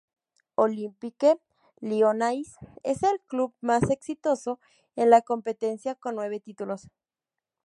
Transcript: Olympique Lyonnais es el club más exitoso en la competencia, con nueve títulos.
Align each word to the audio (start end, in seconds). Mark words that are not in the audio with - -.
Olympique 0.57 1.35
Lyonnais 1.83 2.41
es 2.81 3.03
el 3.03 3.19
club 3.27 3.53
más 3.61 3.87
exitoso 3.91 4.59
en 4.95 5.11
la 5.11 5.21
competencia, 5.21 5.93
con 5.93 6.15
nueve 6.15 6.39
títulos. 6.39 6.87